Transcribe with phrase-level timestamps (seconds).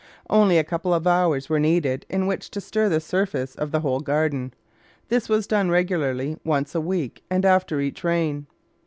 [0.31, 3.81] Only a couple of hours were needed in which to stir the surface of the
[3.81, 4.51] whole garden.
[5.09, 8.47] This was done regularly once a week and after each rain.